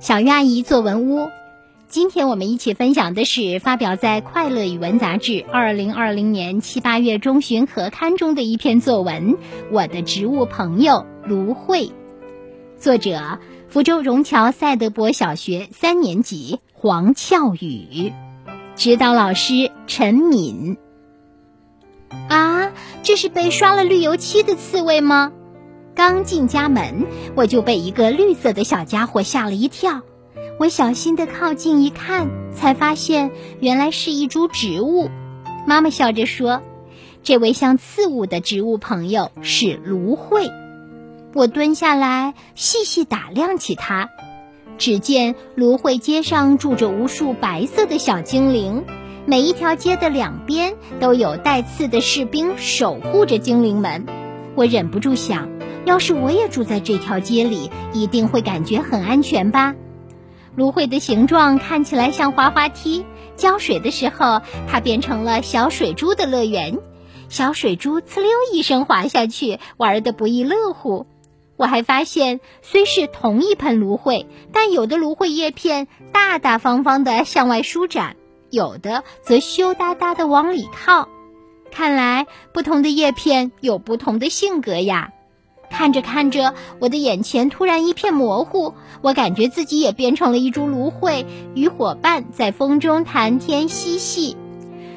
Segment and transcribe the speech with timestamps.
[0.00, 1.28] 小鱼阿姨作文屋，
[1.86, 9.34] 今天我们一起分享的是发表在《快乐语文》杂志二零二零年七八月中旬合刊中的一篇作文
[9.70, 11.86] 《我的植物朋友芦荟》，
[12.78, 13.38] 作者
[13.68, 18.12] 福州荣侨赛德伯小学三年级黄俏宇，
[18.74, 20.78] 指导老师陈敏。
[22.28, 22.72] 啊，
[23.04, 25.30] 这是被刷了绿油漆的刺猬吗？
[25.94, 30.02] 刚进家门，我就被一个绿色的小家伙吓了一跳。
[30.58, 35.10] 我小心地靠近一看，才发现原来是一株植物。
[35.66, 36.62] 妈妈笑着说
[37.22, 40.50] ：“这位像刺物的植物朋友是芦荟。”
[41.34, 44.08] 我蹲下来细细打量起它，
[44.78, 48.84] 只见芦荟街上住着无数白色的小精灵，
[49.26, 54.06] 每一条街的两边都有带刺的士兵守护着精灵们。
[54.56, 55.59] 我忍不住想。
[55.84, 59.74] 要是我也住在这条街里，一定会感觉很安全吧？
[60.56, 63.04] 芦荟的形状看起来像滑滑梯，
[63.36, 66.78] 浇水的时候，它变成了小水珠的乐园。
[67.28, 71.06] 小水珠呲溜一声滑下去，玩得不亦乐乎。
[71.56, 78.16] 我还发现，虽是同一盆芦荟，但有的芦荟叶片大大方方地向外舒展，
[78.50, 81.08] 有的则羞答答地往里靠。
[81.70, 85.12] 看来，不同的叶片有不同的性格呀。
[85.70, 94.36] 看着看着，我的眼前突然一片模糊，我感觉自己也变成了一株芦荟，与伙伴在风中谈天嬉戏。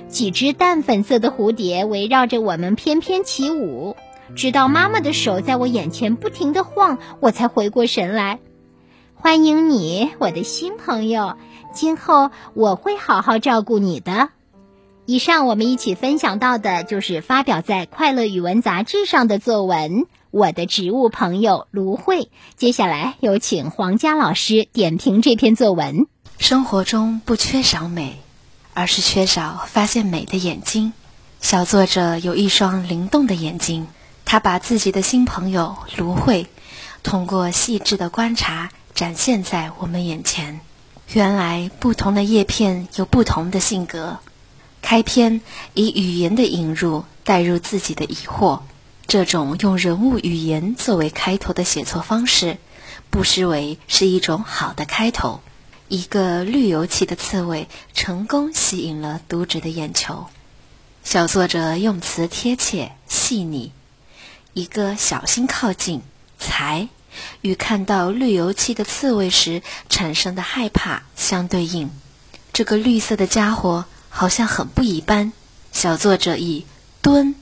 [0.09, 3.95] 几只淡粉色的蝴蝶围绕着我们翩翩起舞，
[4.35, 8.39] 直到妈妈的手在我眼前不停地晃，我才回过神来。
[9.15, 11.37] 欢迎你，我的新朋友，
[11.71, 14.29] 今后我会好好照顾你的。
[15.05, 20.05] 以上我们一起分享到的就是发表在《快乐语文》杂志上的作文。
[20.31, 26.07] 我的植物朋友芦荟，接下来有请黄佳老师点评这篇作文。
[26.39, 28.17] 生活中不缺少美，
[28.73, 30.93] 而是缺少发现美的眼睛。
[31.41, 33.87] 小作者有一双灵动的眼睛，
[34.23, 36.47] 他把自己的新朋友芦荟，
[37.03, 40.61] 通过细致的观察展现在我们眼前。
[41.11, 44.17] 原来不同的叶片有不同的性格。
[44.83, 45.41] 开篇
[45.73, 48.59] 以语言的引入带入自己的疑惑。
[49.07, 52.57] 这种用人物语言作为开头的写作方式，
[53.09, 55.41] 不失为是一种好的开头。
[55.87, 60.25] 一个绿油漆的刺猬成功吸引了读者的眼球。
[61.03, 63.71] 小作者用词贴切细腻，
[64.53, 66.01] 一个小心靠近，
[66.37, 66.89] 才
[67.41, 71.89] 与看到绿油漆的刺猬时产生的害怕相对应。
[72.51, 75.33] 这个绿色的家伙好像很不一般。
[75.71, 76.65] 小作者以
[77.01, 77.35] 蹲。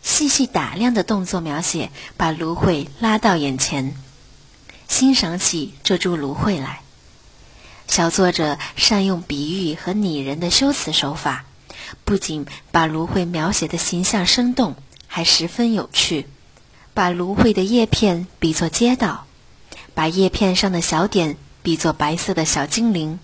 [0.00, 3.94] 细细打量的动作描写，把芦荟拉到眼前，
[4.86, 6.80] 欣赏起这株芦荟来。
[7.88, 11.44] 小作者善用比喻和拟人的修辞手法，
[12.04, 14.76] 不仅把芦荟描写的形象生动，
[15.08, 16.26] 还十分有趣。
[16.94, 19.26] 把芦荟的叶片比作街道，
[19.94, 23.18] 把叶片上的小点比作白色的小精灵，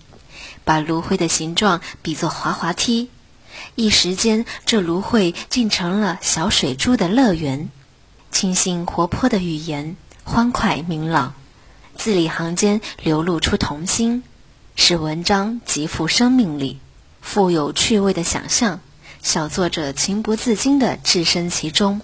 [0.63, 3.09] 把芦荟的形状比作滑滑梯。
[3.75, 7.69] 一时间，这芦荟竟成了小水珠的乐园。
[8.31, 11.33] 清新活泼的语言，欢快明朗，
[11.95, 14.23] 字里行间流露出童心，
[14.75, 16.79] 使文章极富生命力，
[17.21, 18.81] 富有趣味的想象。
[19.21, 22.01] 小作者情不自禁地置身其中，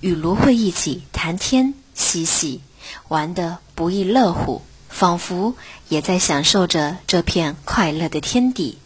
[0.00, 2.60] 与芦荟一起谈天嬉戏，
[3.06, 4.62] 玩得不亦乐乎，
[4.98, 5.54] 仿佛
[5.88, 8.78] 也在享受着这片快乐的天地。